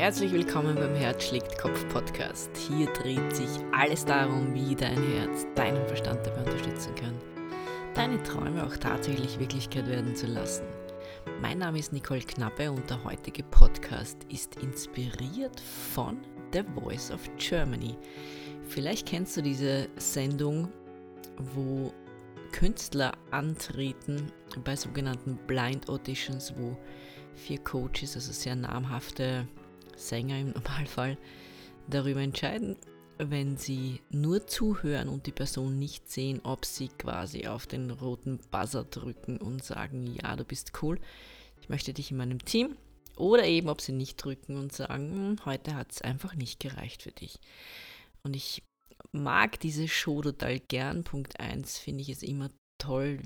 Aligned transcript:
Herzlich 0.00 0.32
willkommen 0.32 0.76
beim 0.76 0.94
Herz 0.94 1.28
schlägt 1.28 1.58
Kopf 1.58 1.86
Podcast. 1.90 2.48
Hier 2.56 2.86
dreht 2.86 3.36
sich 3.36 3.50
alles 3.70 4.02
darum, 4.02 4.54
wie 4.54 4.74
dein 4.74 4.96
Herz 4.96 5.46
deinen 5.54 5.86
Verstand 5.88 6.26
dabei 6.26 6.38
unterstützen 6.38 6.94
kann, 6.94 7.14
deine 7.94 8.22
Träume 8.22 8.64
auch 8.64 8.74
tatsächlich 8.78 9.38
Wirklichkeit 9.38 9.86
werden 9.88 10.16
zu 10.16 10.26
lassen. 10.26 10.64
Mein 11.42 11.58
Name 11.58 11.78
ist 11.78 11.92
Nicole 11.92 12.22
Knappe 12.22 12.72
und 12.72 12.88
der 12.88 13.04
heutige 13.04 13.42
Podcast 13.42 14.16
ist 14.30 14.56
inspiriert 14.62 15.60
von 15.92 16.16
The 16.54 16.62
Voice 16.80 17.10
of 17.10 17.20
Germany. 17.36 17.94
Vielleicht 18.70 19.06
kennst 19.06 19.36
du 19.36 19.42
diese 19.42 19.86
Sendung, 19.96 20.72
wo 21.54 21.92
Künstler 22.52 23.12
antreten 23.32 24.32
bei 24.64 24.76
sogenannten 24.76 25.38
Blind 25.46 25.90
Auditions, 25.90 26.54
wo 26.56 26.74
vier 27.34 27.58
Coaches, 27.58 28.14
also 28.14 28.32
sehr 28.32 28.56
namhafte 28.56 29.46
Sänger 29.96 30.38
im 30.38 30.50
Normalfall, 30.54 31.18
darüber 31.88 32.20
entscheiden, 32.20 32.76
wenn 33.18 33.56
sie 33.56 34.00
nur 34.10 34.46
zuhören 34.46 35.08
und 35.08 35.26
die 35.26 35.32
Person 35.32 35.78
nicht 35.78 36.10
sehen, 36.10 36.40
ob 36.42 36.64
sie 36.64 36.88
quasi 36.88 37.46
auf 37.46 37.66
den 37.66 37.90
roten 37.90 38.38
Buzzer 38.50 38.84
drücken 38.84 39.36
und 39.36 39.62
sagen, 39.62 40.06
ja, 40.06 40.36
du 40.36 40.44
bist 40.44 40.72
cool, 40.82 40.98
ich 41.60 41.68
möchte 41.68 41.92
dich 41.92 42.10
in 42.10 42.16
meinem 42.16 42.44
Team. 42.44 42.76
Oder 43.16 43.44
eben, 43.44 43.68
ob 43.68 43.82
sie 43.82 43.92
nicht 43.92 44.16
drücken 44.16 44.56
und 44.56 44.72
sagen, 44.72 45.10
hm, 45.10 45.44
heute 45.44 45.74
hat 45.74 45.92
es 45.92 46.00
einfach 46.00 46.34
nicht 46.34 46.58
gereicht 46.58 47.02
für 47.02 47.12
dich. 47.12 47.38
Und 48.22 48.34
ich 48.34 48.62
mag 49.12 49.60
diese 49.60 49.88
Show 49.88 50.22
total 50.22 50.58
gern. 50.58 51.04
Punkt 51.04 51.38
1 51.38 51.78
finde 51.78 52.00
ich 52.00 52.08
es 52.08 52.22
immer 52.22 52.50
toll, 52.78 53.20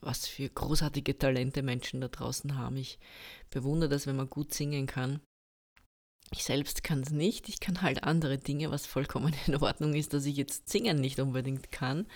was 0.00 0.26
für 0.28 0.48
großartige 0.48 1.18
Talente 1.18 1.62
Menschen 1.62 2.00
da 2.00 2.08
draußen 2.08 2.56
haben. 2.56 2.76
Ich 2.76 2.98
bewundere 3.50 3.90
das, 3.90 4.06
wenn 4.06 4.16
man 4.16 4.30
gut 4.30 4.54
singen 4.54 4.86
kann. 4.86 5.20
Ich 6.32 6.44
selbst 6.44 6.84
kann 6.84 7.00
es 7.00 7.10
nicht. 7.10 7.48
Ich 7.48 7.60
kann 7.60 7.82
halt 7.82 8.04
andere 8.04 8.38
Dinge, 8.38 8.70
was 8.70 8.86
vollkommen 8.86 9.34
in 9.46 9.56
Ordnung 9.56 9.94
ist, 9.94 10.14
dass 10.14 10.26
ich 10.26 10.36
jetzt 10.36 10.68
singen 10.68 10.96
nicht 10.96 11.18
unbedingt 11.18 11.72
kann. 11.72 12.06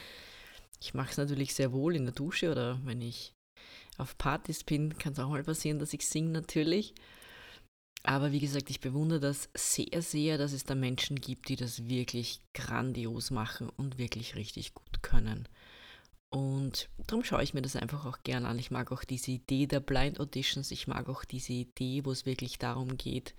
Ich 0.81 0.95
mache 0.95 1.11
es 1.11 1.17
natürlich 1.17 1.55
sehr 1.55 1.73
wohl 1.73 1.97
in 1.97 2.05
der 2.05 2.15
Dusche 2.15 2.51
oder 2.51 2.81
wenn 2.85 3.01
ich 3.01 3.35
auf 3.97 4.19
Partys 4.19 4.65
bin, 4.65 4.99
kann 4.99 5.13
es 5.13 5.19
auch 5.19 5.29
mal 5.29 5.45
passieren, 5.45 5.79
dass 5.79 5.93
ich 5.93 6.07
singe 6.07 6.31
natürlich. 6.31 6.95
Aber 8.03 8.33
wie 8.33 8.41
gesagt, 8.41 8.69
ich 8.69 8.81
bewundere 8.81 9.21
das 9.21 9.49
sehr, 9.55 10.03
sehr, 10.03 10.37
dass 10.37 10.53
es 10.53 10.65
da 10.65 10.75
Menschen 10.75 11.21
gibt, 11.21 11.49
die 11.49 11.57
das 11.57 11.89
wirklich 11.89 12.41
grandios 12.53 13.31
machen 13.31 13.71
und 13.71 13.97
wirklich 13.97 14.35
richtig 14.37 14.75
gut 14.75 15.03
können. 15.03 15.49
Und 16.29 16.91
darum 17.07 17.25
schaue 17.25 17.43
ich 17.43 17.55
mir 17.55 17.63
das 17.63 17.77
einfach 17.77 18.05
auch 18.05 18.19
gern 18.23 18.45
an. 18.45 18.59
Ich 18.59 18.71
mag 18.71 18.93
auch 18.93 19.05
diese 19.05 19.31
Idee 19.31 19.67
der 19.67 19.81
Blind 19.81 20.21
Auditions. 20.21 20.71
Ich 20.71 20.87
mag 20.87 21.09
auch 21.09 21.25
diese 21.25 21.53
Idee, 21.53 22.05
wo 22.05 22.13
es 22.13 22.27
wirklich 22.27 22.59
darum 22.59 22.99
geht, 22.99 23.35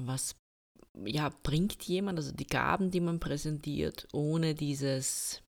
was 0.00 0.34
ja, 1.04 1.30
bringt 1.42 1.82
jemand, 1.84 2.18
also 2.18 2.32
die 2.32 2.46
Gaben, 2.46 2.90
die 2.90 3.00
man 3.00 3.20
präsentiert, 3.20 4.06
ohne 4.12 4.54
dieses, 4.54 5.42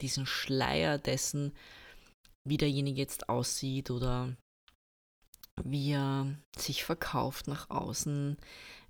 diesen 0.00 0.26
Schleier 0.26 0.98
dessen, 0.98 1.52
wie 2.48 2.56
derjenige 2.56 3.00
jetzt 3.00 3.28
aussieht 3.28 3.90
oder 3.90 4.36
wie 5.62 5.92
er 5.92 6.34
sich 6.56 6.84
verkauft 6.84 7.48
nach 7.48 7.70
außen 7.70 8.36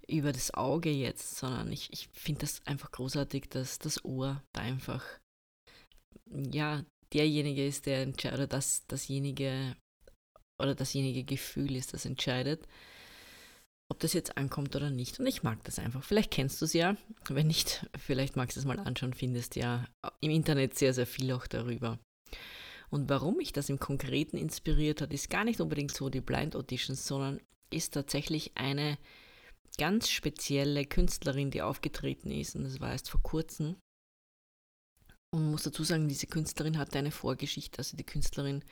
über 0.08 0.32
das 0.32 0.54
Auge 0.54 0.90
jetzt, 0.90 1.36
sondern 1.36 1.72
ich, 1.72 1.92
ich 1.92 2.08
finde 2.12 2.42
das 2.42 2.64
einfach 2.66 2.92
großartig, 2.92 3.48
dass 3.48 3.78
das 3.78 4.04
Ohr 4.04 4.42
da 4.52 4.62
einfach, 4.62 5.04
ja, 6.30 6.84
derjenige 7.12 7.66
ist, 7.66 7.86
der 7.86 8.02
entscheidet, 8.02 8.38
oder 8.38 8.46
das, 8.46 8.86
dasjenige, 8.86 9.76
oder 10.60 10.74
dasjenige 10.74 11.24
Gefühl 11.24 11.74
ist, 11.76 11.92
das 11.92 12.04
entscheidet 12.04 12.66
ob 13.88 14.00
das 14.00 14.12
jetzt 14.12 14.36
ankommt 14.36 14.74
oder 14.74 14.90
nicht. 14.90 15.20
Und 15.20 15.26
ich 15.26 15.42
mag 15.42 15.62
das 15.64 15.78
einfach. 15.78 16.02
Vielleicht 16.02 16.30
kennst 16.30 16.60
du 16.60 16.64
es 16.64 16.72
ja. 16.72 16.96
Wenn 17.28 17.46
nicht, 17.46 17.88
vielleicht 17.96 18.36
magst 18.36 18.56
du 18.56 18.60
es 18.60 18.66
mal 18.66 18.80
anschauen, 18.80 19.14
findest 19.14 19.56
ja 19.56 19.86
im 20.20 20.30
Internet 20.30 20.76
sehr, 20.76 20.92
sehr 20.92 21.06
viel 21.06 21.32
auch 21.32 21.46
darüber. 21.46 21.98
Und 22.90 23.08
warum 23.08 23.36
mich 23.36 23.52
das 23.52 23.68
im 23.68 23.78
Konkreten 23.78 24.36
inspiriert 24.36 25.00
hat, 25.00 25.12
ist 25.12 25.30
gar 25.30 25.44
nicht 25.44 25.60
unbedingt 25.60 25.94
so 25.94 26.08
die 26.08 26.20
Blind 26.20 26.56
Auditions, 26.56 27.06
sondern 27.06 27.40
ist 27.70 27.94
tatsächlich 27.94 28.52
eine 28.56 28.98
ganz 29.78 30.08
spezielle 30.08 30.84
Künstlerin, 30.84 31.50
die 31.50 31.62
aufgetreten 31.62 32.30
ist. 32.30 32.56
Und 32.56 32.64
das 32.64 32.80
war 32.80 32.92
erst 32.92 33.10
vor 33.10 33.22
kurzem. 33.22 33.76
Und 35.32 35.50
muss 35.50 35.64
dazu 35.64 35.84
sagen, 35.84 36.08
diese 36.08 36.26
Künstlerin 36.26 36.78
hatte 36.78 36.98
eine 36.98 37.10
Vorgeschichte. 37.10 37.78
Also 37.78 37.96
die 37.96 38.04
Künstlerin, 38.04 38.64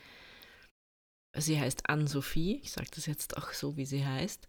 sie 1.37 1.60
heißt 1.60 1.89
Anne-Sophie. 1.89 2.60
Ich 2.62 2.72
sage 2.72 2.89
das 2.94 3.06
jetzt 3.06 3.37
auch 3.37 3.53
so, 3.53 3.77
wie 3.77 3.87
sie 3.87 4.05
heißt 4.05 4.49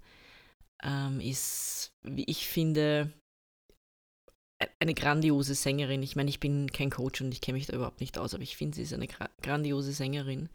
ähm, 0.83 1.19
ist, 1.19 1.93
wie 2.03 2.25
ich 2.25 2.47
finde, 2.47 3.11
e-, 4.61 4.67
eine 4.79 4.93
grandiose 4.93 5.55
Sängerin. 5.55 6.03
Ich 6.03 6.15
meine, 6.15 6.29
ich 6.29 6.39
bin 6.39 6.71
kein 6.71 6.89
Coach 6.89 7.21
und 7.21 7.31
ich 7.31 7.41
kenne 7.41 7.57
mich 7.57 7.67
da 7.67 7.75
überhaupt 7.75 8.01
nicht 8.01 8.17
aus, 8.17 8.33
aber 8.33 8.43
ich 8.43 8.57
finde, 8.57 8.75
sie 8.75 8.83
ist 8.83 8.93
eine 8.93 9.07
grandiose 9.41 9.93
Sängerin. 9.93 10.49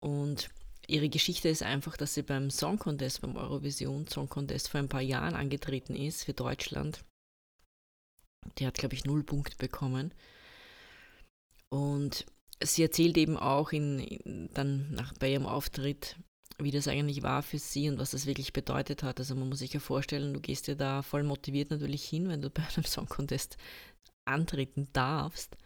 Und 0.00 0.48
ihre 0.86 1.08
Geschichte 1.08 1.48
ist 1.48 1.62
einfach, 1.62 1.96
dass 1.96 2.14
sie 2.14 2.22
beim 2.22 2.50
Song 2.50 2.78
Contest, 2.78 3.20
beim 3.20 3.36
Eurovision 3.36 4.06
Song 4.06 4.28
Contest 4.28 4.68
vor 4.68 4.80
ein 4.80 4.88
paar 4.88 5.02
Jahren 5.02 5.34
angetreten 5.34 5.94
ist 5.94 6.24
für 6.24 6.34
Deutschland. 6.34 7.04
Die 8.58 8.66
hat, 8.66 8.74
glaube 8.74 8.94
ich, 8.94 9.04
null 9.04 9.24
Punkte 9.24 9.56
bekommen. 9.56 10.14
Und 11.70 12.24
sie 12.62 12.82
erzählt 12.82 13.16
eben 13.18 13.36
auch 13.36 13.72
in, 13.72 13.98
in, 13.98 14.48
dann 14.54 14.90
nach, 14.92 15.12
bei 15.18 15.30
ihrem 15.32 15.46
Auftritt, 15.46 16.16
wie 16.58 16.70
das 16.70 16.88
eigentlich 16.88 17.22
war 17.22 17.42
für 17.42 17.58
sie 17.58 17.88
und 17.88 17.98
was 17.98 18.10
das 18.10 18.26
wirklich 18.26 18.52
bedeutet 18.52 19.02
hat. 19.02 19.18
Also 19.20 19.34
man 19.34 19.48
muss 19.48 19.60
sich 19.60 19.72
ja 19.72 19.80
vorstellen, 19.80 20.34
du 20.34 20.40
gehst 20.40 20.66
ja 20.66 20.74
da 20.74 21.02
voll 21.02 21.22
motiviert 21.22 21.70
natürlich 21.70 22.04
hin, 22.04 22.28
wenn 22.28 22.42
du 22.42 22.50
bei 22.50 22.62
einem 22.62 22.84
Song 22.84 23.08
Contest 23.08 23.56
antreten 24.26 24.88
darfst. 24.92 25.56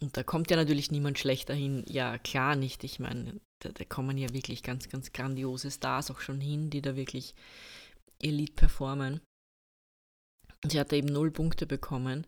Und 0.00 0.16
da 0.16 0.22
kommt 0.22 0.50
ja 0.50 0.56
natürlich 0.56 0.90
niemand 0.90 1.18
schlechter 1.18 1.54
hin. 1.54 1.84
Ja, 1.88 2.18
klar 2.18 2.56
nicht. 2.56 2.84
Ich 2.84 3.00
meine, 3.00 3.40
da, 3.62 3.70
da 3.70 3.84
kommen 3.84 4.18
ja 4.18 4.32
wirklich 4.34 4.62
ganz, 4.62 4.88
ganz 4.88 5.12
grandiose 5.12 5.70
Stars 5.70 6.10
auch 6.10 6.20
schon 6.20 6.40
hin, 6.40 6.68
die 6.68 6.82
da 6.82 6.96
wirklich 6.96 7.34
Elite 8.20 8.52
performen. 8.52 9.20
Und 10.62 10.72
sie 10.72 10.80
hat 10.80 10.92
da 10.92 10.96
eben 10.96 11.08
null 11.08 11.30
Punkte 11.30 11.66
bekommen. 11.66 12.26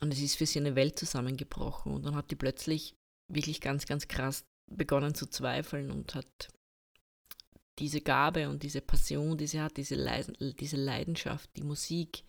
Und 0.00 0.12
es 0.12 0.20
ist 0.20 0.36
für 0.36 0.46
sie 0.46 0.58
eine 0.58 0.74
Welt 0.74 0.98
zusammengebrochen. 0.98 1.92
Und 1.92 2.04
dann 2.04 2.16
hat 2.16 2.30
die 2.32 2.36
plötzlich 2.36 2.94
wirklich 3.32 3.60
ganz, 3.60 3.86
ganz 3.86 4.08
krass 4.08 4.44
begonnen 4.70 5.14
zu 5.14 5.26
zweifeln 5.26 5.90
und 5.90 6.14
hat 6.14 6.48
diese 7.78 8.00
Gabe 8.00 8.48
und 8.48 8.62
diese 8.62 8.80
Passion, 8.80 9.38
die 9.38 9.46
sie 9.46 9.60
hat, 9.60 9.76
diese, 9.76 9.94
Leid 9.94 10.32
diese 10.60 10.76
Leidenschaft, 10.76 11.50
die 11.56 11.62
Musik 11.62 12.24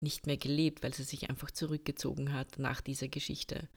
nicht 0.00 0.26
mehr 0.26 0.36
gelebt, 0.36 0.82
weil 0.82 0.92
sie 0.92 1.04
sich 1.04 1.30
einfach 1.30 1.50
zurückgezogen 1.50 2.32
hat 2.32 2.58
nach 2.58 2.80
dieser 2.80 3.08
Geschichte. 3.08 3.68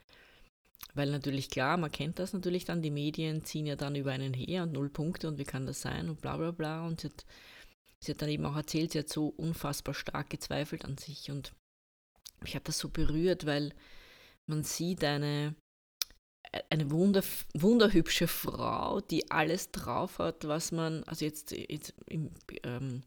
Weil 0.93 1.11
natürlich 1.11 1.49
klar, 1.49 1.77
man 1.77 1.91
kennt 1.91 2.19
das 2.19 2.33
natürlich 2.33 2.65
dann, 2.65 2.81
die 2.81 2.91
Medien 2.91 3.43
ziehen 3.43 3.65
ja 3.65 3.75
dann 3.75 3.95
über 3.95 4.11
einen 4.11 4.33
her 4.33 4.63
und 4.63 4.73
null 4.73 4.89
Punkte 4.89 5.27
und 5.27 5.37
wie 5.37 5.43
kann 5.43 5.65
das 5.65 5.81
sein 5.81 6.09
und 6.09 6.21
bla 6.21 6.37
bla 6.37 6.51
bla. 6.51 6.85
Und 6.85 7.01
sie 7.01 7.07
hat, 7.09 7.25
sie 7.99 8.11
hat 8.11 8.21
dann 8.21 8.29
eben 8.29 8.45
auch 8.45 8.55
erzählt, 8.55 8.93
sie 8.93 8.99
hat 8.99 9.09
so 9.09 9.27
unfassbar 9.27 9.93
stark 9.93 10.29
gezweifelt 10.29 10.85
an 10.85 10.97
sich 10.97 11.29
und 11.29 11.53
mich 12.41 12.55
hat 12.55 12.67
das 12.67 12.79
so 12.79 12.89
berührt, 12.89 13.45
weil 13.45 13.73
man 14.47 14.63
sieht 14.63 15.03
eine, 15.03 15.55
eine 16.69 16.91
wunder, 16.91 17.23
wunderhübsche 17.53 18.27
Frau, 18.27 19.01
die 19.01 19.29
alles 19.31 19.71
drauf 19.71 20.19
hat, 20.19 20.47
was 20.47 20.71
man, 20.71 21.03
also 21.03 21.25
jetzt, 21.25 21.51
jetzt 21.51 21.93
im, 22.07 22.31
ähm, 22.63 23.03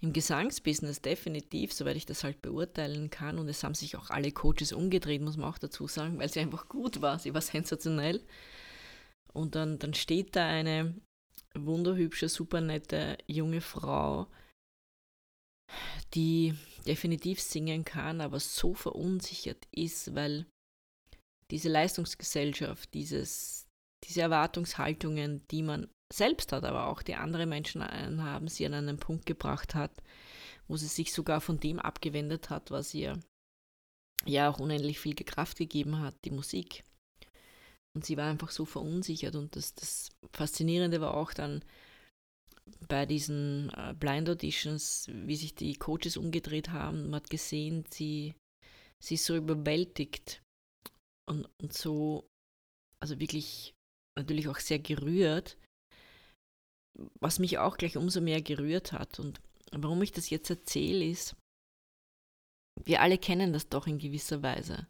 im 0.00 0.12
Gesangsbusiness 0.12 1.00
definitiv, 1.00 1.72
soweit 1.72 1.96
ich 1.96 2.06
das 2.06 2.24
halt 2.24 2.42
beurteilen 2.42 3.10
kann. 3.10 3.38
Und 3.38 3.48
es 3.48 3.62
haben 3.62 3.74
sich 3.74 3.96
auch 3.96 4.10
alle 4.10 4.32
Coaches 4.32 4.72
umgedreht, 4.72 5.22
muss 5.22 5.36
man 5.36 5.48
auch 5.48 5.58
dazu 5.58 5.86
sagen, 5.86 6.18
weil 6.18 6.28
sie 6.30 6.40
einfach 6.40 6.68
gut 6.68 7.00
war. 7.00 7.18
Sie 7.18 7.32
war 7.34 7.40
sensationell. 7.40 8.22
Und 9.32 9.54
dann, 9.54 9.78
dann 9.78 9.94
steht 9.94 10.34
da 10.34 10.46
eine 10.46 10.94
wunderhübsche, 11.54 12.28
super 12.28 12.60
nette 12.60 13.16
junge 13.26 13.60
Frau, 13.60 14.26
die 16.14 16.54
definitiv 16.86 17.40
singen 17.40 17.84
kann, 17.84 18.20
aber 18.20 18.40
so 18.40 18.74
verunsichert 18.74 19.66
ist, 19.70 20.14
weil 20.14 20.46
diese 21.52 21.68
Leistungsgesellschaft, 21.68 22.94
dieses, 22.94 23.66
diese 24.04 24.22
Erwartungshaltungen, 24.22 25.46
die 25.50 25.62
man 25.62 25.86
selbst 26.10 26.50
hat, 26.50 26.64
aber 26.64 26.86
auch 26.86 27.02
die 27.02 27.14
andere 27.14 27.44
Menschen 27.44 27.84
haben, 27.84 28.48
sie 28.48 28.64
an 28.64 28.72
einen 28.72 28.96
Punkt 28.96 29.26
gebracht 29.26 29.74
hat, 29.74 29.92
wo 30.66 30.78
sie 30.78 30.86
sich 30.86 31.12
sogar 31.12 31.42
von 31.42 31.60
dem 31.60 31.78
abgewendet 31.78 32.48
hat, 32.48 32.70
was 32.70 32.94
ihr 32.94 33.20
ja 34.24 34.48
auch 34.48 34.60
unendlich 34.60 34.98
viel 34.98 35.14
Kraft 35.14 35.58
gegeben 35.58 36.00
hat, 36.00 36.14
die 36.24 36.30
Musik. 36.30 36.84
Und 37.94 38.06
sie 38.06 38.16
war 38.16 38.30
einfach 38.30 38.50
so 38.50 38.64
verunsichert 38.64 39.34
und 39.34 39.54
das, 39.54 39.74
das 39.74 40.08
Faszinierende 40.32 41.02
war 41.02 41.14
auch 41.14 41.34
dann 41.34 41.62
bei 42.88 43.04
diesen 43.04 43.70
äh, 43.76 43.92
Blind 43.92 44.30
Auditions, 44.30 45.06
wie 45.12 45.36
sich 45.36 45.54
die 45.54 45.74
Coaches 45.74 46.16
umgedreht 46.16 46.70
haben. 46.70 47.10
Man 47.10 47.16
hat 47.16 47.28
gesehen, 47.28 47.84
sie, 47.90 48.34
sie 49.02 49.16
ist 49.16 49.26
so 49.26 49.36
überwältigt 49.36 50.41
und, 51.26 51.48
und 51.60 51.72
so, 51.72 52.28
also 53.00 53.18
wirklich 53.20 53.74
natürlich 54.16 54.48
auch 54.48 54.58
sehr 54.58 54.78
gerührt, 54.78 55.56
was 57.20 57.38
mich 57.38 57.58
auch 57.58 57.76
gleich 57.76 57.96
umso 57.96 58.20
mehr 58.20 58.42
gerührt 58.42 58.92
hat. 58.92 59.18
Und 59.18 59.40
warum 59.72 60.02
ich 60.02 60.12
das 60.12 60.30
jetzt 60.30 60.50
erzähle, 60.50 61.04
ist, 61.04 61.36
wir 62.84 63.00
alle 63.00 63.18
kennen 63.18 63.52
das 63.52 63.68
doch 63.68 63.86
in 63.86 63.98
gewisser 63.98 64.42
Weise. 64.42 64.86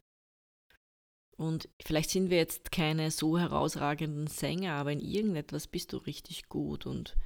Und 1.37 1.69
vielleicht 1.83 2.11
sind 2.11 2.31
wir 2.31 2.37
jetzt 2.37 2.71
keine 2.71 3.11
so 3.11 3.39
herausragenden 3.39 4.27
Sänger, 4.27 4.75
aber 4.75 4.93
in 4.93 5.01
irgendetwas 5.01 5.67
bist 5.67 5.93
du 5.93 5.97
richtig 5.97 6.49
gut. 6.49 6.87
Und 6.87 7.17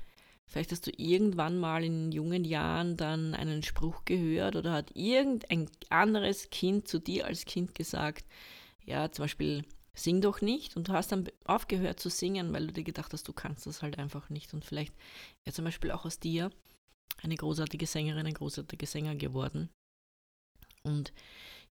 vielleicht 0.46 0.72
hast 0.72 0.86
du 0.86 0.92
irgendwann 0.96 1.58
mal 1.58 1.84
in 1.84 2.12
jungen 2.12 2.44
Jahren 2.44 2.96
dann 2.96 3.34
einen 3.34 3.62
Spruch 3.62 4.04
gehört 4.04 4.56
oder 4.56 4.72
hat 4.72 4.94
irgendein 4.94 5.68
anderes 5.90 6.50
Kind 6.50 6.88
zu 6.88 6.98
dir 6.98 7.26
als 7.26 7.44
Kind 7.44 7.74
gesagt, 7.74 8.24
ja, 8.86 9.10
zum 9.10 9.24
Beispiel, 9.24 9.64
sing 9.94 10.20
doch 10.20 10.40
nicht. 10.40 10.76
Und 10.76 10.88
du 10.88 10.92
hast 10.92 11.12
dann 11.12 11.28
aufgehört 11.44 12.00
zu 12.00 12.10
singen, 12.10 12.52
weil 12.52 12.68
du 12.68 12.72
dir 12.72 12.84
gedacht 12.84 13.12
hast, 13.12 13.26
du 13.26 13.32
kannst 13.32 13.66
das 13.66 13.82
halt 13.82 13.98
einfach 13.98 14.30
nicht. 14.30 14.54
Und 14.54 14.64
vielleicht 14.64 14.94
ja 15.46 15.52
zum 15.52 15.64
Beispiel 15.64 15.90
auch 15.90 16.04
aus 16.04 16.20
dir 16.20 16.50
eine 17.22 17.36
großartige 17.36 17.86
Sängerin, 17.86 18.26
ein 18.26 18.34
großartiger 18.34 18.86
Sänger 18.86 19.16
geworden. 19.16 19.70
Und 20.82 21.12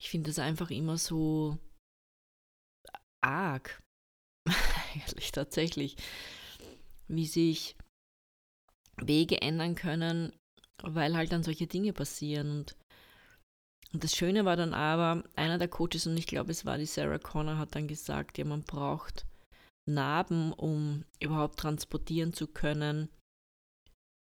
ich 0.01 0.11
finde 0.11 0.31
es 0.31 0.39
einfach 0.39 0.71
immer 0.71 0.99
so 0.99 1.59
arg, 3.21 3.83
eigentlich 4.95 5.33
tatsächlich, 5.33 5.97
wie 7.09 7.27
sich 7.27 7.77
Wege 8.97 9.41
ändern 9.41 9.75
können, 9.75 10.33
weil 10.83 11.17
halt 11.17 11.33
dann 11.33 11.43
solche 11.43 11.67
Dinge 11.67 11.93
passieren. 11.93 12.51
Und, 12.59 12.77
und 13.95 14.03
das 14.03 14.17
Schöne 14.17 14.45
war 14.45 14.57
dann 14.57 14.75
aber, 14.75 15.23
einer 15.37 15.57
der 15.57 15.69
Coaches, 15.69 16.09
und 16.09 16.17
ich 16.17 16.27
glaube, 16.27 16.51
es 16.51 16.67
war 16.67 16.79
die 16.79 16.85
Sarah 16.85 17.19
Connor, 17.19 17.59
hat 17.59 17.77
dann 17.77 17.87
gesagt, 17.87 18.39
ja, 18.39 18.45
man 18.45 18.65
braucht 18.65 19.25
Narben, 19.89 20.53
um 20.53 21.05
überhaupt 21.21 21.61
transportieren 21.61 22.33
zu 22.33 22.49
können, 22.49 23.09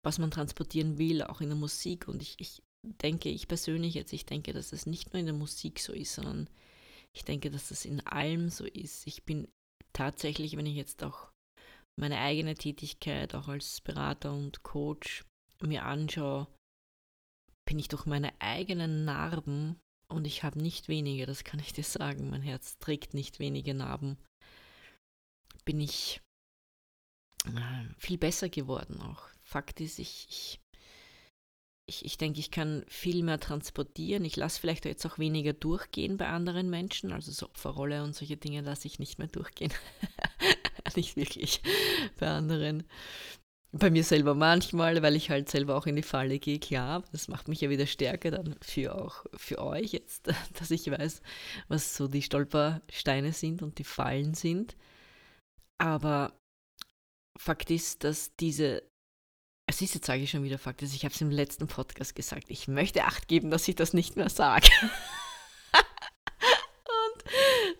was 0.05 0.19
man 0.19 0.31
transportieren 0.31 0.99
will, 0.99 1.23
auch 1.23 1.41
in 1.41 1.49
der 1.49 1.57
Musik. 1.57 2.09
Und 2.09 2.21
ich, 2.21 2.39
ich 2.39 2.63
denke, 3.01 3.31
ich 3.31 3.49
persönlich 3.49 3.95
jetzt, 3.95 4.13
ich 4.13 4.27
denke, 4.27 4.53
dass 4.53 4.73
es 4.73 4.85
nicht 4.85 5.15
nur 5.15 5.21
in 5.21 5.27
der 5.27 5.35
Musik 5.35 5.81
so 5.81 5.95
ist, 5.95 6.15
sondern 6.15 6.51
ich 7.15 7.25
denke, 7.25 7.51
dass 7.51 7.69
das 7.69 7.87
in 7.87 8.07
allem 8.07 8.51
so 8.51 8.67
ist. 8.67 9.07
Ich 9.07 9.25
bin 9.25 9.49
tatsächlich, 9.95 10.59
wenn 10.59 10.67
ich 10.67 10.77
jetzt 10.77 11.03
auch 11.03 11.31
meine 11.99 12.19
eigene 12.19 12.55
Tätigkeit 12.55 13.35
auch 13.35 13.49
als 13.49 13.81
Berater 13.81 14.35
und 14.35 14.63
Coach 14.63 15.25
mir 15.63 15.87
anschaue, 15.87 16.49
bin 17.65 17.79
ich 17.79 17.89
durch 17.89 18.07
meine 18.07 18.33
eigenen 18.41 19.05
Narben 19.05 19.77
und 20.09 20.27
ich 20.27 20.43
habe 20.43 20.61
nicht 20.61 20.89
wenige, 20.89 21.27
das 21.27 21.45
kann 21.45 21.61
ich 21.61 21.73
dir 21.73 21.85
sagen, 21.85 22.31
mein 22.31 22.43
Herz 22.43 22.79
trägt 22.79 23.15
nicht 23.15 23.39
wenige 23.39 23.75
Narben, 23.75 24.19
bin 25.65 25.81
ich 25.81 26.21
äh, 27.47 27.95
viel 27.97 28.19
besser 28.19 28.49
geworden 28.49 29.01
auch. 29.01 29.29
Fakt 29.43 29.81
ist, 29.81 29.99
ich, 29.99 30.27
ich 30.29 30.61
ich, 31.87 32.05
ich 32.05 32.17
denke, 32.17 32.41
ich 32.41 32.51
kann 32.51 32.85
viel 32.89 33.23
mehr 33.23 33.39
transportieren. 33.39 34.25
Ich 34.25 34.37
lasse 34.37 34.61
vielleicht 34.61 34.85
jetzt 34.87 35.05
auch 35.05 35.19
weniger 35.19 35.53
durchgehen 35.53 36.17
bei 36.17 36.29
anderen 36.29 36.71
Menschen. 36.71 37.13
Also 37.13 37.31
so 37.31 37.47
Opferrolle 37.47 38.03
und 38.03 38.15
solche 38.15 38.37
Dinge 38.37 38.63
lasse 38.63 38.87
ich 38.87 38.99
nicht 38.99 39.19
mehr 39.19 39.29
durchgehen. 39.29 39.73
nicht 40.97 41.17
wirklich 41.17 41.61
bei 42.19 42.29
anderen. 42.29 42.85
Bei 43.77 43.91
mir 43.91 44.05
selber 44.05 44.37
manchmal, 44.37 45.03
weil 45.03 45.17
ich 45.17 45.31
halt 45.31 45.51
selber 45.51 45.77
auch 45.77 45.87
in 45.87 45.97
die 45.97 46.03
Falle 46.03 46.39
gehe, 46.39 46.61
klar. 46.61 47.03
Das 47.11 47.27
macht 47.27 47.49
mich 47.49 47.61
ja 47.61 47.71
wieder 47.71 47.87
stärker 47.87 48.31
dann 48.31 48.55
für 48.63 48.95
auch 48.95 49.25
für 49.35 49.59
euch 49.59 49.93
jetzt, 49.93 50.29
dass 50.59 50.71
ich 50.71 50.89
weiß, 50.89 51.23
was 51.67 51.97
so 51.97 52.07
die 52.07 52.23
Stolpersteine 52.23 53.33
sind 53.33 53.63
und 53.63 53.79
die 53.79 53.85
Fallen 53.85 54.35
sind. 54.35 54.77
Aber 55.79 56.33
Fakt 57.37 57.73
ist, 57.73 58.05
dass 58.05 58.37
diese 58.37 58.85
es 59.67 59.81
ist 59.81 59.95
jetzt 59.95 60.07
sage 60.07 60.23
ich 60.23 60.31
schon 60.31 60.45
wieder 60.45 60.59
Fakt, 60.59 60.83
also 60.83 60.95
ich 60.95 61.05
habe 61.05 61.15
es 61.15 61.21
im 61.21 61.31
letzten 61.31 61.67
Podcast 61.67 62.15
gesagt. 62.15 62.51
Ich 62.51 62.69
möchte 62.69 63.05
Acht 63.05 63.27
geben, 63.27 63.51
dass 63.51 63.67
ich 63.67 63.75
das 63.75 63.93
nicht 63.93 64.15
mehr 64.15 64.29
sage. 64.29 64.69
Und 67.13 67.25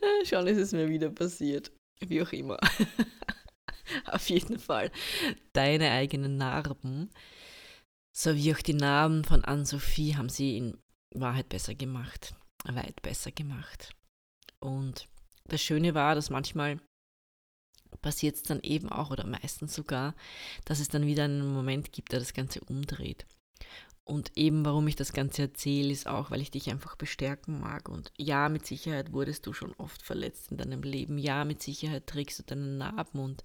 äh, 0.03 0.27
schon 0.27 0.47
ist 0.49 0.59
es 0.59 0.73
mir 0.73 0.89
wieder 0.89 1.11
passiert. 1.11 1.71
Wie 2.01 2.21
auch 2.21 2.33
immer. 2.33 2.59
Auf 4.15 4.31
jeden 4.31 4.61
Fall. 4.61 4.93
Deine 5.53 5.91
eigenen 5.91 6.37
Narben, 6.37 7.11
sowie 8.13 8.55
auch 8.55 8.61
die 8.61 8.75
Narben 8.75 9.25
von 9.25 9.45
Anne-Sophie, 9.45 10.15
haben 10.15 10.29
sie 10.29 10.57
in 10.57 10.79
Wahrheit 11.13 11.49
besser 11.49 11.75
gemacht. 11.75 12.35
Weit 12.65 13.03
besser 13.03 13.33
gemacht. 13.33 13.91
Und 14.61 15.09
das 15.47 15.61
Schöne 15.61 15.95
war, 15.95 16.15
dass 16.15 16.31
manchmal 16.31 16.81
passiert 18.03 18.37
es 18.37 18.43
dann 18.45 18.61
eben 18.63 18.89
auch 18.89 19.11
oder 19.11 19.27
meistens 19.27 19.75
sogar, 19.75 20.15
dass 20.65 20.81
es 20.81 20.89
dann 20.89 21.07
wieder 21.07 21.25
einen 21.25 21.53
Moment 21.53 21.93
gibt, 21.93 22.13
der 22.13 22.21
das 22.21 22.35
Ganze 22.35 22.61
umdreht. 22.61 23.27
Und 24.07 24.37
eben 24.37 24.67
warum 24.67 24.87
ich 24.87 24.97
das 24.97 25.15
Ganze 25.15 25.43
erzähle, 25.43 25.91
ist 25.91 26.07
auch, 26.07 26.31
weil 26.31 26.43
ich 26.43 26.51
dich 26.51 26.71
einfach 26.71 26.95
bestärken 26.95 27.61
mag. 27.61 27.89
Und 27.89 28.13
ja, 28.19 28.51
mit 28.51 28.67
Sicherheit 28.67 29.13
wurdest 29.13 29.47
du 29.47 29.55
schon 29.55 29.73
oft 29.79 30.03
verletzt 30.03 30.51
in 30.51 30.59
deinem 30.59 30.83
Leben. 30.83 31.17
Ja, 31.17 31.45
mit 31.47 31.63
Sicherheit 31.63 32.07
trägst 32.07 32.39
du 32.39 32.43
deinen 32.43 32.77
Narben. 32.77 33.19
Und 33.19 33.45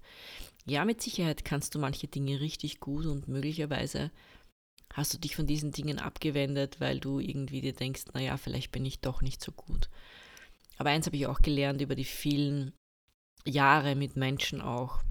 ja, 0.66 0.84
mit 0.84 1.02
Sicherheit 1.02 1.44
kannst 1.44 1.74
du 1.74 1.78
manche 1.78 2.08
Dinge 2.08 2.40
richtig 2.40 2.80
gut 2.80 3.06
und 3.06 3.28
möglicherweise 3.28 4.10
hast 4.92 5.14
du 5.14 5.18
dich 5.18 5.36
von 5.36 5.46
diesen 5.46 5.72
Dingen 5.72 5.98
abgewendet, 5.98 6.80
weil 6.80 7.00
du 7.00 7.20
irgendwie 7.20 7.60
dir 7.60 7.72
denkst, 7.72 8.04
naja, 8.12 8.36
vielleicht 8.36 8.72
bin 8.72 8.84
ich 8.84 9.00
doch 9.00 9.22
nicht 9.22 9.42
so 9.42 9.52
gut. 9.52 9.88
Aber 10.78 10.90
eins 10.90 11.06
habe 11.06 11.16
ich 11.16 11.26
auch 11.26 11.40
gelernt 11.40 11.80
über 11.80 11.94
die 11.94 12.04
vielen 12.04 12.72
Jahre 13.46 13.94
mit 13.94 14.16
Menschen 14.16 14.60
auch, 14.60 15.02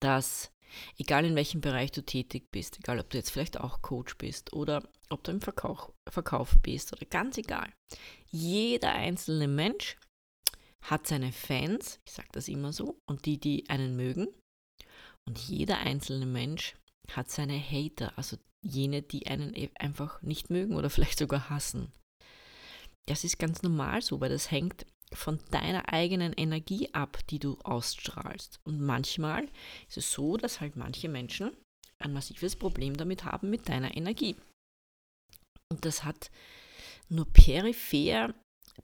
dass 0.00 0.52
egal 0.98 1.24
in 1.24 1.36
welchem 1.36 1.60
Bereich 1.60 1.92
du 1.92 2.02
tätig 2.02 2.50
bist, 2.50 2.78
egal 2.78 2.98
ob 2.98 3.10
du 3.10 3.18
jetzt 3.18 3.30
vielleicht 3.30 3.60
auch 3.60 3.82
Coach 3.82 4.16
bist 4.18 4.52
oder 4.52 4.82
ob 5.10 5.22
du 5.24 5.32
im 5.32 5.40
Verkauf, 5.40 5.92
Verkauf 6.08 6.56
bist 6.62 6.92
oder 6.92 7.06
ganz 7.06 7.38
egal, 7.38 7.72
jeder 8.30 8.92
einzelne 8.92 9.48
Mensch 9.48 9.96
hat 10.82 11.06
seine 11.06 11.32
Fans, 11.32 12.00
ich 12.06 12.12
sage 12.12 12.28
das 12.32 12.48
immer 12.48 12.72
so, 12.72 12.98
und 13.08 13.26
die, 13.26 13.38
die 13.38 13.68
einen 13.68 13.96
mögen. 13.96 14.28
Und 15.28 15.38
jeder 15.38 15.78
einzelne 15.78 16.26
Mensch 16.26 16.76
hat 17.10 17.30
seine 17.30 17.58
Hater, 17.58 18.16
also 18.16 18.36
jene, 18.62 19.02
die 19.02 19.26
einen 19.26 19.54
e-, 19.54 19.70
einfach 19.78 20.22
nicht 20.22 20.50
mögen 20.50 20.76
oder 20.76 20.90
vielleicht 20.90 21.18
sogar 21.18 21.50
hassen. 21.50 21.92
Das 23.08 23.24
ist 23.24 23.38
ganz 23.38 23.62
normal 23.62 24.02
so, 24.02 24.20
weil 24.20 24.30
das 24.30 24.50
hängt 24.50 24.86
von 25.12 25.38
deiner 25.50 25.92
eigenen 25.92 26.32
Energie 26.32 26.92
ab, 26.92 27.18
die 27.30 27.38
du 27.38 27.58
ausstrahlst. 27.62 28.58
Und 28.64 28.80
manchmal 28.80 29.48
ist 29.88 29.98
es 29.98 30.12
so, 30.12 30.36
dass 30.36 30.60
halt 30.60 30.74
manche 30.76 31.08
Menschen 31.08 31.56
ein 31.98 32.12
massives 32.12 32.56
Problem 32.56 32.96
damit 32.96 33.24
haben 33.24 33.48
mit 33.48 33.68
deiner 33.68 33.96
Energie. 33.96 34.36
Und 35.70 35.84
das 35.84 36.04
hat 36.04 36.30
nur 37.08 37.26
peripher 37.26 38.34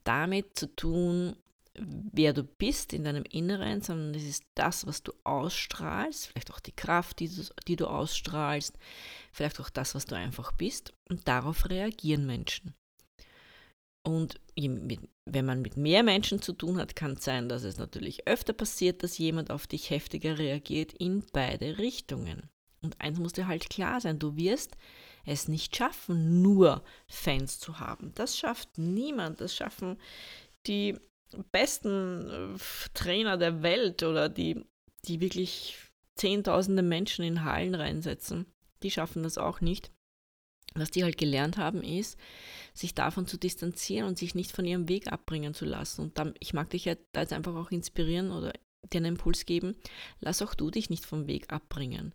damit 0.05 0.59
zu 0.59 0.75
tun, 0.75 1.37
wer 1.75 2.33
du 2.33 2.45
bist 2.45 2.93
in 2.93 3.05
deinem 3.05 3.25
Inneren, 3.25 3.81
sondern 3.81 4.15
es 4.15 4.25
ist 4.25 4.45
das, 4.55 4.87
was 4.87 5.03
du 5.03 5.13
ausstrahlst, 5.25 6.27
vielleicht 6.27 6.53
auch 6.53 6.61
die 6.61 6.77
Kraft, 6.77 7.21
die 7.21 7.29
du, 7.29 7.43
die 7.67 7.77
du 7.77 7.87
ausstrahlst, 7.87 8.79
vielleicht 9.33 9.61
auch 9.61 9.71
das, 9.71 9.95
was 9.95 10.05
du 10.05 10.15
einfach 10.15 10.53
bist. 10.53 10.93
Und 11.09 11.27
darauf 11.29 11.69
reagieren 11.71 12.27
Menschen. 12.27 12.75
Und 14.05 14.41
wenn 14.57 15.45
man 15.45 15.63
mit 15.63 15.77
mehr 15.77 16.03
Menschen 16.03 16.43
zu 16.43 16.53
tun 16.53 16.79
hat, 16.79 16.97
kann 16.97 17.13
es 17.13 17.25
sein, 17.25 17.49
dass 17.49 17.63
es 17.63 17.79
natürlich 17.79 18.27
öfter 18.27 18.53
passiert, 18.53 19.03
dass 19.03 19.19
jemand 19.19 19.51
auf 19.51 19.67
dich 19.67 19.91
heftiger 19.91 20.39
reagiert 20.39 20.93
in 20.93 21.25
beide 21.33 21.79
Richtungen. 21.79 22.51
Und 22.83 23.01
eins 23.01 23.21
muss 23.21 23.33
dir 23.33 23.47
halt 23.47 23.71
klar 23.71 24.01
sein, 24.01 24.19
du 24.19 24.37
wirst 24.37 24.77
es 25.25 25.47
nicht 25.47 25.77
schaffen, 25.77 26.43
nur 26.43 26.83
Fans 27.07 27.61
zu 27.61 27.79
haben. 27.79 28.13
Das 28.17 28.37
schafft 28.37 28.77
niemand. 28.77 29.41
Das 29.41 29.55
schaffen 29.55 29.99
die 30.67 30.99
besten 31.51 32.57
äh, 32.57 32.59
Trainer 32.95 33.37
der 33.37 33.63
Welt 33.63 34.03
oder 34.03 34.29
die, 34.29 34.65
die 35.07 35.21
wirklich 35.21 35.77
Zehntausende 36.15 36.83
Menschen 36.83 37.25
in 37.25 37.45
Hallen 37.45 37.75
reinsetzen. 37.75 38.47
Die 38.83 38.91
schaffen 38.91 39.23
das 39.23 39.39
auch 39.39 39.61
nicht. 39.61 39.91
Was 40.75 40.91
die 40.91 41.05
halt 41.05 41.19
gelernt 41.19 41.59
haben, 41.59 41.83
ist, 41.83 42.19
sich 42.73 42.95
davon 42.95 43.27
zu 43.27 43.37
distanzieren 43.37 44.09
und 44.09 44.19
sich 44.19 44.35
nicht 44.35 44.53
von 44.53 44.65
ihrem 44.65 44.89
Weg 44.89 45.13
abbringen 45.13 45.55
zu 45.55 45.65
lassen. 45.65 46.03
Und 46.03 46.19
dann, 46.19 46.35
ich 46.39 46.55
mag 46.55 46.71
dich 46.71 46.87
ja 46.87 46.95
da 47.13 47.21
jetzt 47.21 47.33
einfach 47.33 47.55
auch 47.55 47.71
inspirieren 47.71 48.31
oder 48.31 48.53
dir 48.91 48.99
einen 48.99 49.15
Impuls 49.17 49.47
geben, 49.47 49.77
lass 50.21 50.43
auch 50.43 50.55
du 50.55 50.71
dich 50.71 50.91
nicht 50.91 51.05
vom 51.05 51.27
Weg 51.27 51.53
abbringen. 51.53 52.15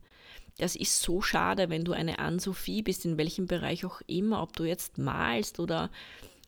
Das 0.57 0.75
ist 0.75 1.01
so 1.01 1.21
schade, 1.21 1.69
wenn 1.69 1.83
du 1.83 1.93
eine 1.93 2.19
Ann-Sophie 2.19 2.81
bist, 2.81 3.05
in 3.05 3.17
welchem 3.17 3.45
Bereich 3.45 3.85
auch 3.85 4.01
immer, 4.07 4.41
ob 4.41 4.55
du 4.55 4.63
jetzt 4.63 4.97
malst 4.97 5.59
oder 5.59 5.91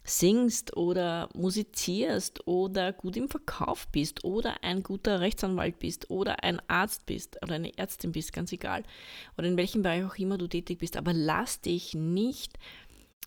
singst 0.10 0.76
oder 0.76 1.30
musizierst 1.34 2.48
oder 2.48 2.94
gut 2.94 3.16
im 3.16 3.30
Verkauf 3.30 3.88
bist 3.90 4.24
oder 4.24 4.64
ein 4.64 4.84
guter 4.84 5.20
Rechtsanwalt 5.20 5.80
bist 5.80 6.10
oder 6.10 6.44
ein 6.44 6.62
Arzt 6.68 7.06
bist 7.06 7.38
oder 7.44 7.56
eine 7.56 7.78
Ärztin 7.78 8.12
bist, 8.12 8.34
ganz 8.34 8.52
egal. 8.52 8.84
Oder 9.38 9.48
in 9.48 9.58
welchem 9.58 9.84
Bereich 9.84 10.04
auch 10.04 10.16
immer 10.16 10.38
du 10.38 10.48
tätig 10.48 10.80
bist. 10.80 10.98
Aber 10.98 11.14
lass 11.14 11.62
dich 11.62 11.94
nicht 11.94 12.58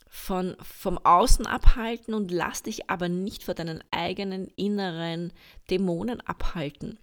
von, 0.09 0.57
vom 0.61 0.99
Außen 0.99 1.47
abhalten 1.47 2.15
und 2.15 2.31
lass 2.31 2.63
dich 2.63 2.91
aber 2.91 3.09
nicht 3.09 3.45
vor 3.45 3.55
deinen 3.55 3.83
eigenen 3.91 4.49
inneren 4.57 5.33
Dämonen 5.71 6.21
abhalten. 6.21 6.99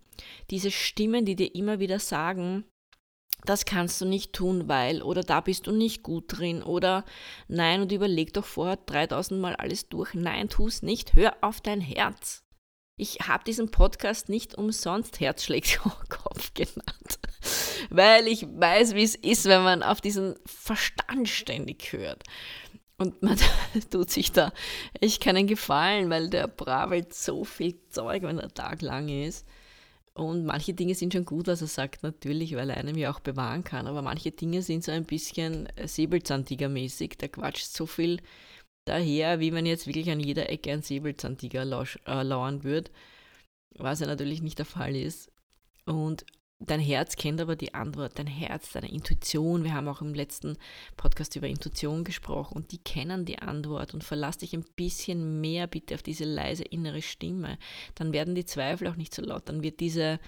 Diese 0.50 0.72
Stimmen, 0.72 1.26
die 1.26 1.36
dir 1.36 1.56
immer 1.56 1.80
wieder 1.80 2.00
sagen, 2.00 2.66
das 3.46 3.66
kannst 3.66 4.00
du 4.02 4.06
nicht 4.06 4.34
tun, 4.34 4.68
weil 4.68 5.02
oder 5.02 5.24
da 5.24 5.42
bist 5.42 5.68
du 5.68 5.72
nicht 5.72 6.04
gut 6.04 6.26
drin 6.28 6.62
oder 6.62 7.06
nein 7.48 7.82
und 7.82 7.92
überleg 7.92 8.34
doch 8.34 8.46
vorher 8.46 8.78
3000 8.78 9.40
Mal 9.40 9.56
alles 9.56 9.90
durch. 9.90 10.14
Nein, 10.14 10.50
tu 10.50 10.68
es 10.68 10.82
nicht. 10.82 11.14
Hör 11.14 11.36
auf 11.42 11.62
dein 11.62 11.82
Herz. 11.82 12.44
Ich 12.98 13.20
habe 13.28 13.46
diesen 13.46 13.72
Podcast 13.72 14.28
nicht 14.28 14.56
umsonst 14.56 15.22
Herzschläge 15.22 15.80
Kopf 16.10 16.54
genannt, 16.54 17.20
weil 17.90 18.28
ich 18.28 18.46
weiß, 18.46 18.94
wie 18.94 19.04
es 19.04 19.16
ist, 19.16 19.46
wenn 19.46 19.64
man 19.64 19.84
auf 19.84 20.02
diesen 20.02 20.36
Verstand 20.46 21.30
ständig 21.30 21.94
hört. 21.94 22.24
Und 22.98 23.24
man 23.24 23.38
tut 23.90 24.10
sich 24.10 24.34
da 24.34 24.52
echt 25.00 25.24
keinen 25.24 25.48
Gefallen, 25.48 26.10
weil 26.10 26.30
der 26.30 26.48
bravelt 26.48 27.14
so 27.14 27.46
viel 27.46 27.80
Zeug, 27.88 28.24
wenn 28.24 28.36
der 28.36 28.54
Tag 28.54 28.82
lang 28.82 29.08
ist. 29.08 29.48
Und 30.20 30.44
manche 30.44 30.74
Dinge 30.74 30.96
sind 30.96 31.14
schon 31.14 31.24
gut, 31.24 31.48
was 31.48 31.62
er 31.62 31.68
sagt, 31.68 32.04
natürlich, 32.04 32.54
weil 32.54 32.70
er 32.70 32.76
einem 32.76 32.98
ja 32.98 33.10
auch 33.10 33.22
bewahren 33.22 33.64
kann. 33.64 33.88
Aber 33.88 34.02
manche 34.02 34.32
Dinge 34.32 34.62
sind 34.62 34.84
so 34.84 34.92
ein 34.92 35.06
bisschen 35.06 35.68
äh, 35.78 35.88
Säbelzahntiger-mäßig. 35.88 37.18
Der 37.20 37.30
quatscht 37.30 37.68
so 37.68 37.86
viel 37.86 38.20
daher, 38.84 39.40
wie 39.40 39.54
wenn 39.54 39.66
jetzt 39.66 39.88
wirklich 39.88 40.10
an 40.12 40.20
jeder 40.20 40.50
Ecke 40.50 40.74
ein 40.74 40.82
Säbelzahntiger 40.82 41.62
äh, 41.62 42.24
lauern 42.24 42.66
würde, 42.66 42.92
was 43.78 44.02
ja 44.02 44.08
natürlich 44.08 44.42
nicht 44.42 44.58
der 44.58 44.66
Fall 44.66 44.94
ist. 44.94 45.32
Und 45.86 46.26
Dein 46.62 46.82
Herz 46.82 47.16
kennt 47.16 47.40
aber 47.40 47.56
die 47.56 47.74
Antwort, 47.74 48.20
dein 48.20 48.28
Herz, 48.28 48.74
deine 48.74 48.92
Intuition. 48.92 49.64
Wir 49.64 49.74
haben 49.74 49.88
auch 49.88 50.02
im 50.02 50.14
letzten 50.14 50.58
Podcast 50.98 51.38
über 51.38 51.48
Intuition 51.48 52.04
gesprochen 52.04 52.58
und 52.58 52.74
die 52.74 52.84
kennen 52.84 53.24
die 53.24 53.40
Antwort 53.40 53.94
und 53.94 54.04
verlass 54.04 54.40
dich 54.40 54.54
ein 54.54 54.66
bisschen 54.76 55.40
mehr 55.40 55.68
bitte 55.68 55.96
auf 55.96 56.04
diese 56.04 56.26
leise 56.26 56.64
innere 56.66 57.02
Stimme. 57.02 57.58
Dann 57.96 58.12
werden 58.12 58.36
die 58.36 58.44
Zweifel 58.44 58.88
auch 58.88 58.98
nicht 58.98 59.16
so 59.16 59.22
laut, 59.22 59.48
dann 59.48 59.64
wird 59.64 59.80
diese, 59.80 60.20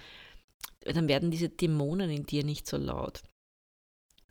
dann 0.80 1.06
werden 1.06 1.30
diese 1.30 1.50
Dämonen 1.50 2.10
in 2.10 2.24
dir 2.24 2.44
nicht 2.44 2.66
so 2.66 2.78
laut. 2.78 3.22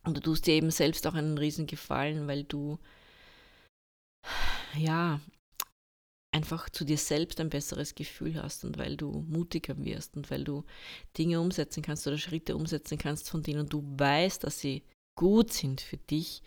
Und 0.04 0.18
du 0.18 0.22
tust 0.22 0.48
dir 0.48 0.56
eben 0.56 0.72
selbst 0.72 1.06
auch 1.06 1.14
einen 1.14 1.38
riesen 1.38 1.68
Gefallen, 1.68 2.28
weil 2.28 2.46
du 2.46 2.80
ja 4.76 5.22
einfach 6.32 6.70
zu 6.70 6.86
dir 6.86 6.98
selbst 6.98 7.40
ein 7.40 7.50
besseres 7.50 7.94
Gefühl 7.96 8.42
hast 8.42 8.64
und 8.64 8.78
weil 8.78 8.96
du 8.96 9.26
mutiger 9.28 9.78
wirst 9.84 10.16
und 10.16 10.32
weil 10.32 10.44
du 10.44 10.64
Dinge 11.18 11.42
umsetzen 11.42 11.84
kannst 11.84 12.08
oder 12.08 12.18
Schritte 12.18 12.56
umsetzen 12.56 12.98
kannst, 12.98 13.30
von 13.30 13.44
denen 13.44 13.68
du 13.68 13.84
weißt, 13.98 14.44
dass 14.44 14.60
sie 14.60 14.84
gut 15.16 15.52
sind 15.52 15.82
für 15.82 15.98
dich, 15.98 16.42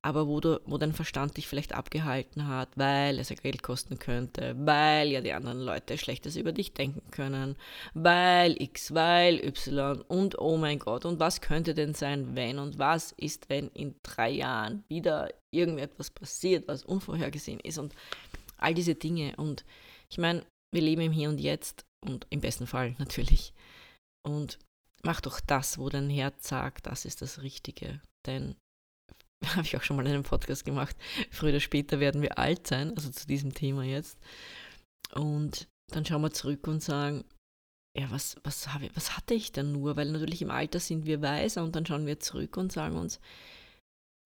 aber 0.00 0.26
wo, 0.26 0.40
du, 0.40 0.60
wo 0.64 0.78
dein 0.78 0.92
Verstand 0.92 1.36
dich 1.36 1.48
vielleicht 1.48 1.74
abgehalten 1.74 2.46
hat, 2.46 2.70
weil 2.76 3.18
es 3.18 3.28
ja 3.28 3.36
Geld 3.36 3.62
kosten 3.62 3.98
könnte, 3.98 4.54
weil 4.58 5.08
ja 5.08 5.20
die 5.20 5.32
anderen 5.32 5.60
Leute 5.60 5.98
Schlechtes 5.98 6.36
über 6.36 6.52
dich 6.52 6.72
denken 6.72 7.10
können, 7.10 7.56
weil 7.92 8.60
X, 8.60 8.94
weil 8.94 9.44
Y 9.44 10.00
und 10.02 10.38
oh 10.38 10.56
mein 10.56 10.78
Gott, 10.78 11.04
und 11.04 11.20
was 11.20 11.40
könnte 11.40 11.74
denn 11.74 11.92
sein, 11.92 12.36
wenn 12.36 12.58
und 12.58 12.78
was 12.78 13.12
ist, 13.12 13.50
wenn 13.50 13.68
in 13.68 13.96
drei 14.02 14.30
Jahren 14.30 14.84
wieder 14.88 15.28
irgendetwas 15.50 16.10
passiert, 16.10 16.68
was 16.68 16.84
unvorhergesehen 16.84 17.60
ist 17.60 17.78
und 17.78 17.94
all 18.56 18.74
diese 18.74 18.94
Dinge. 18.94 19.34
Und 19.36 19.64
ich 20.08 20.18
meine, 20.18 20.44
wir 20.72 20.82
leben 20.82 21.02
im 21.02 21.12
Hier 21.12 21.28
und 21.28 21.38
Jetzt 21.38 21.84
und 22.04 22.26
im 22.30 22.40
besten 22.40 22.66
Fall 22.66 22.94
natürlich. 22.98 23.52
Und 24.26 24.58
mach 25.02 25.20
doch 25.20 25.40
das, 25.40 25.78
wo 25.78 25.88
dein 25.88 26.10
Herz 26.10 26.48
sagt, 26.48 26.86
das 26.86 27.04
ist 27.04 27.22
das 27.22 27.42
Richtige. 27.42 28.00
Denn, 28.26 28.56
habe 29.44 29.62
ich 29.62 29.76
auch 29.76 29.82
schon 29.82 29.96
mal 29.96 30.06
in 30.06 30.12
einem 30.12 30.22
Podcast 30.22 30.64
gemacht, 30.64 30.96
früher 31.30 31.50
oder 31.50 31.60
später 31.60 32.00
werden 32.00 32.22
wir 32.22 32.38
alt 32.38 32.66
sein, 32.66 32.94
also 32.96 33.10
zu 33.10 33.26
diesem 33.26 33.54
Thema 33.54 33.84
jetzt. 33.84 34.18
Und 35.14 35.68
dann 35.92 36.04
schauen 36.04 36.22
wir 36.22 36.32
zurück 36.32 36.66
und 36.66 36.82
sagen, 36.82 37.24
ja, 37.96 38.10
was, 38.10 38.36
was, 38.42 38.74
habe, 38.74 38.90
was 38.94 39.16
hatte 39.16 39.32
ich 39.32 39.52
denn 39.52 39.72
nur? 39.72 39.96
Weil 39.96 40.10
natürlich 40.10 40.42
im 40.42 40.50
Alter 40.50 40.80
sind 40.80 41.06
wir 41.06 41.22
weiser 41.22 41.62
und 41.62 41.74
dann 41.74 41.86
schauen 41.86 42.06
wir 42.06 42.20
zurück 42.20 42.56
und 42.56 42.70
sagen 42.72 42.96
uns, 42.96 43.20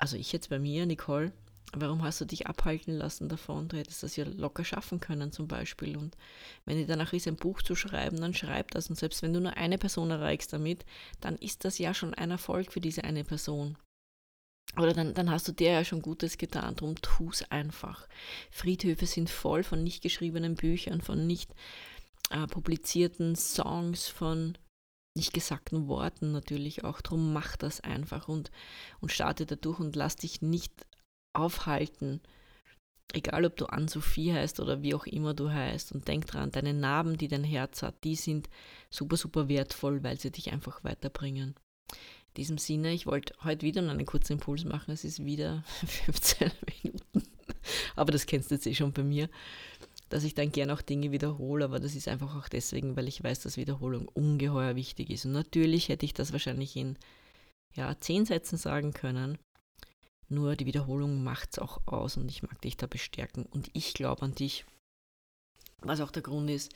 also 0.01 0.17
ich 0.17 0.33
jetzt 0.33 0.49
bei 0.49 0.59
mir, 0.59 0.87
Nicole, 0.87 1.33
Warum 1.73 2.03
hast 2.03 2.21
du 2.21 2.25
dich 2.25 2.49
abhalten 2.49 2.97
lassen 2.97 3.29
davon? 3.29 3.69
Du 3.69 3.77
hättest 3.77 4.03
das 4.03 4.17
ja 4.17 4.25
locker 4.25 4.65
schaffen 4.65 4.99
können 4.99 5.31
zum 5.31 5.47
Beispiel. 5.47 5.97
Und 5.97 6.17
wenn 6.65 6.77
dir 6.77 6.87
danach 6.87 7.13
ist, 7.13 7.29
ein 7.29 7.37
Buch 7.37 7.63
zu 7.63 7.77
schreiben, 7.77 8.21
dann 8.21 8.35
schreib 8.35 8.73
das. 8.73 8.91
Und 8.91 8.97
selbst 8.97 9.23
wenn 9.23 9.33
du 9.33 9.41
nur 9.41 9.57
eine 9.57 9.79
Person 9.79 10.11
erreichst 10.11 10.53
damit, 10.53 10.85
dann 11.21 11.37
ist 11.37 11.65
das 11.65 11.79
ja 11.79 11.95
schon 11.95 12.13
ein 12.15 12.33
Erfolg 12.33 12.73
für 12.73 12.81
diese 12.81 13.05
eine 13.05 13.23
Person. 13.23 13.77
Oder 14.77 14.95
dann, 14.95 15.15
dann 15.15 15.31
hast 15.31 15.47
du 15.47 15.53
dir 15.53 15.73
ja 15.73 15.85
schon 15.85 16.03
Gutes 16.03 16.39
getan, 16.39 16.77
darum 16.77 16.97
tu 16.97 17.31
es 17.31 17.49
einfach. 17.51 18.09
Friedhöfe 18.51 19.07
sind 19.07 19.31
voll 19.31 19.63
von 19.63 19.83
nicht 19.83 20.03
geschriebenen 20.03 20.55
Büchern, 20.55 21.01
von 21.01 21.27
nicht 21.27 21.53
äh, 22.31 22.47
publizierten 22.47 23.35
Songs, 23.37 24.07
von 24.09 24.57
nicht 25.17 25.33
gesagten 25.33 25.89
Worten 25.89 26.33
natürlich 26.33 26.85
auch. 26.85 27.01
Darum 27.01 27.33
mach 27.33 27.57
das 27.57 27.81
einfach 27.81 28.29
und, 28.29 28.51
und 29.01 29.11
starte 29.11 29.45
dadurch 29.45 29.81
und 29.81 29.97
lass 29.97 30.17
dich 30.17 30.41
nicht 30.41 30.73
aufhalten. 31.33 32.21
Egal, 33.13 33.45
ob 33.45 33.57
du 33.57 33.67
Ann-Sophie 33.67 34.33
heißt 34.33 34.61
oder 34.61 34.83
wie 34.83 34.95
auch 34.95 35.07
immer 35.07 35.35
du 35.35 35.51
heißt. 35.51 35.93
Und 35.93 36.07
denk 36.07 36.27
dran, 36.27 36.53
deine 36.53 36.75
Narben, 36.75 37.17
die 37.17 37.29
dein 37.29 37.45
Herz 37.45 37.83
hat, 37.83 38.05
die 38.05 38.15
sind 38.15 38.49
super, 38.89 39.17
super 39.17 39.49
wertvoll, 39.49 40.03
weil 40.05 40.19
sie 40.19 40.31
dich 40.31 40.53
einfach 40.53 40.85
weiterbringen. 40.85 41.57
In 41.93 42.35
diesem 42.37 42.59
Sinne, 42.59 42.93
ich 42.93 43.07
wollte 43.07 43.35
heute 43.43 43.67
wieder 43.67 43.81
einen 43.81 44.07
kurzen 44.07 44.35
Impuls 44.35 44.65
machen. 44.65 44.93
Es 44.93 45.05
ist 45.05 45.25
wieder 45.25 45.65
15 46.07 46.53
Minuten. 46.83 47.29
Aber 47.97 48.13
das 48.13 48.27
kennst 48.27 48.51
du 48.51 48.55
jetzt 48.55 48.67
eh 48.67 48.75
schon 48.75 48.93
bei 48.93 49.03
mir, 49.03 49.29
dass 50.09 50.23
ich 50.23 50.35
dann 50.35 50.53
gerne 50.53 50.73
auch 50.73 50.83
Dinge 50.83 51.11
wiederhole. 51.11 51.65
Aber 51.65 51.81
das 51.81 51.97
ist 51.97 52.07
einfach 52.07 52.37
auch 52.37 52.49
deswegen, 52.49 52.97
weil 52.97 53.09
ich 53.09 53.25
weiß, 53.25 53.41
dass 53.41 53.57
Wiederholung 53.57 54.07
ungeheuer 54.07 54.77
wichtig 54.77 55.11
ist. 55.11 55.25
Und 55.25 55.33
natürlich 55.33 55.89
hätte 55.89 56.07
ich 56.07 56.15
das 56.15 56.33
wahrscheinlich 56.33 56.77
in 56.77 56.97
ja, 57.75 57.99
zehn 57.99 58.25
Sätzen 58.25 58.57
sagen 58.57 58.93
können. 58.93 59.39
Nur 60.31 60.55
die 60.55 60.67
Wiederholung 60.67 61.25
macht 61.25 61.51
es 61.53 61.59
auch 61.59 61.81
aus 61.87 62.17
und 62.17 62.31
ich 62.31 62.45
mag 62.45 62.61
dich 62.63 62.77
da 62.77 62.87
bestärken 62.87 63.45
und 63.47 63.69
ich 63.73 63.95
glaube 63.95 64.23
an 64.23 64.35
dich. 64.35 64.65
Was 65.81 66.01
auch 66.01 66.13
der 66.13 66.23
Grund 66.23 66.49
ist, 66.49 66.73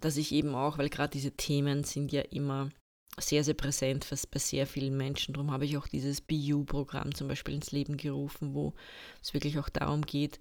dass 0.00 0.16
ich 0.16 0.30
eben 0.30 0.54
auch, 0.54 0.78
weil 0.78 0.88
gerade 0.90 1.10
diese 1.10 1.32
Themen 1.32 1.82
sind 1.82 2.12
ja 2.12 2.20
immer 2.20 2.70
sehr, 3.18 3.42
sehr 3.42 3.54
präsent 3.54 4.06
bei 4.30 4.38
sehr 4.38 4.68
vielen 4.68 4.96
Menschen. 4.96 5.34
Darum 5.34 5.50
habe 5.50 5.64
ich 5.64 5.76
auch 5.76 5.88
dieses 5.88 6.20
BU-Programm 6.20 7.14
zum 7.16 7.26
Beispiel 7.26 7.54
ins 7.54 7.72
Leben 7.72 7.96
gerufen, 7.96 8.54
wo 8.54 8.74
es 9.20 9.34
wirklich 9.34 9.58
auch 9.58 9.68
darum 9.68 10.02
geht, 10.02 10.38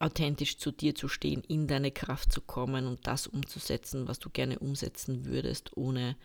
authentisch 0.00 0.58
zu 0.58 0.72
dir 0.72 0.94
zu 0.94 1.08
stehen, 1.08 1.42
in 1.48 1.66
deine 1.66 1.92
Kraft 1.92 2.30
zu 2.30 2.42
kommen 2.42 2.86
und 2.86 3.06
das 3.06 3.26
umzusetzen, 3.26 4.06
was 4.06 4.18
du 4.18 4.28
gerne 4.28 4.58
umsetzen 4.58 5.24
würdest, 5.24 5.76
ohne 5.78 6.16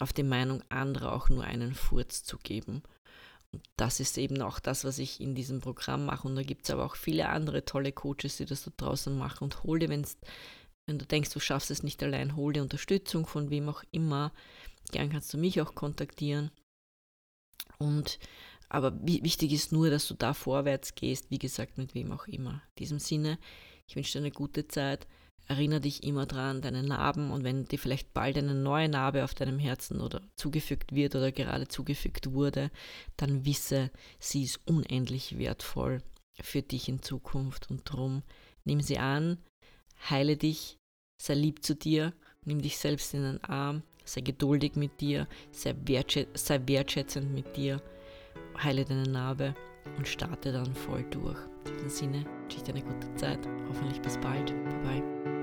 auf 0.00 0.12
die 0.12 0.24
Meinung 0.24 0.62
anderer 0.70 1.12
auch 1.12 1.28
nur 1.28 1.44
einen 1.44 1.74
Furz 1.74 2.24
zu 2.24 2.36
geben 2.38 2.82
das 3.76 4.00
ist 4.00 4.18
eben 4.18 4.42
auch 4.42 4.58
das, 4.60 4.84
was 4.84 4.98
ich 4.98 5.20
in 5.20 5.34
diesem 5.34 5.60
Programm 5.60 6.06
mache. 6.06 6.28
Und 6.28 6.36
da 6.36 6.42
gibt 6.42 6.64
es 6.64 6.70
aber 6.70 6.84
auch 6.84 6.96
viele 6.96 7.28
andere 7.28 7.64
tolle 7.64 7.92
Coaches, 7.92 8.36
die 8.36 8.44
das 8.44 8.64
da 8.64 8.72
draußen 8.76 9.16
machen. 9.16 9.44
Und 9.44 9.62
hol 9.64 9.78
dir, 9.78 9.88
wenn's, 9.88 10.18
wenn 10.86 10.98
du 10.98 11.06
denkst, 11.06 11.30
du 11.30 11.40
schaffst 11.40 11.70
es 11.70 11.82
nicht 11.82 12.02
allein, 12.02 12.36
hol 12.36 12.52
dir 12.52 12.62
Unterstützung 12.62 13.26
von 13.26 13.50
wem 13.50 13.68
auch 13.68 13.82
immer. 13.90 14.32
Gern 14.90 15.10
kannst 15.10 15.32
du 15.32 15.38
mich 15.38 15.60
auch 15.60 15.74
kontaktieren. 15.74 16.50
Und 17.78 18.18
aber 18.68 18.92
wichtig 19.02 19.52
ist 19.52 19.72
nur, 19.72 19.88
dass 19.88 20.06
du 20.08 20.14
da 20.14 20.34
vorwärts 20.34 20.94
gehst, 20.94 21.30
wie 21.30 21.38
gesagt, 21.38 21.78
mit 21.78 21.94
wem 21.94 22.12
auch 22.12 22.26
immer. 22.26 22.62
In 22.74 22.80
diesem 22.80 22.98
Sinne, 22.98 23.38
ich 23.86 23.96
wünsche 23.96 24.12
dir 24.12 24.18
eine 24.18 24.30
gute 24.30 24.68
Zeit. 24.68 25.06
Erinnere 25.48 25.80
dich 25.80 26.04
immer 26.04 26.26
dran, 26.26 26.60
deine 26.60 26.82
Narben 26.82 27.30
und 27.30 27.42
wenn 27.42 27.64
dir 27.64 27.78
vielleicht 27.78 28.12
bald 28.12 28.36
eine 28.36 28.54
neue 28.54 28.88
Narbe 28.88 29.24
auf 29.24 29.34
deinem 29.34 29.58
Herzen 29.58 30.00
oder 30.00 30.20
zugefügt 30.36 30.94
wird 30.94 31.16
oder 31.16 31.32
gerade 31.32 31.68
zugefügt 31.68 32.32
wurde, 32.32 32.70
dann 33.16 33.46
wisse, 33.46 33.90
sie 34.18 34.42
ist 34.42 34.60
unendlich 34.66 35.38
wertvoll 35.38 36.02
für 36.38 36.60
dich 36.60 36.90
in 36.90 37.02
Zukunft 37.02 37.70
und 37.70 37.82
drum 37.84 38.22
nimm 38.64 38.82
sie 38.82 38.98
an, 38.98 39.38
heile 40.10 40.36
dich, 40.36 40.76
sei 41.20 41.34
lieb 41.34 41.64
zu 41.64 41.74
dir, 41.74 42.12
nimm 42.44 42.60
dich 42.60 42.76
selbst 42.76 43.14
in 43.14 43.22
den 43.22 43.42
Arm, 43.42 43.82
sei 44.04 44.20
geduldig 44.20 44.76
mit 44.76 45.00
dir, 45.00 45.26
sei, 45.50 45.74
wertschä 45.86 46.26
sei 46.34 46.60
wertschätzend 46.66 47.32
mit 47.32 47.56
dir, 47.56 47.82
heile 48.62 48.84
deine 48.84 49.08
Narbe 49.08 49.54
und 49.96 50.06
starte 50.06 50.52
dann 50.52 50.74
voll 50.74 51.04
durch. 51.10 51.38
In 51.66 51.72
diesem 51.72 51.88
Sinne 51.88 52.24
wünsche 52.42 52.58
ich 52.58 52.62
dir 52.62 52.74
eine 52.74 52.84
gute 52.84 53.14
Zeit. 53.14 53.48
Hoffentlich 53.68 54.00
bis 54.02 54.18
bald. 54.18 54.46
Bye 54.64 54.82
bye. 54.84 55.37